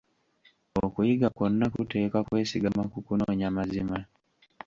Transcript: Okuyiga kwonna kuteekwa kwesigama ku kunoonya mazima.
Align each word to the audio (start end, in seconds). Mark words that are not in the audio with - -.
Okuyiga 0.85 1.27
kwonna 1.35 1.65
kuteekwa 1.73 2.19
kwesigama 2.27 2.83
ku 2.91 2.99
kunoonya 3.05 3.47
mazima. 3.55 3.97